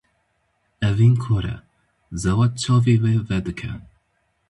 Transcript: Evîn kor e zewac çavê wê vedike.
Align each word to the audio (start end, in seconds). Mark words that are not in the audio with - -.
Evîn 0.89 1.15
kor 1.23 1.45
e 1.53 1.55
zewac 2.21 2.53
çavê 2.61 2.95
wê 3.03 3.13
vedike. 3.29 3.71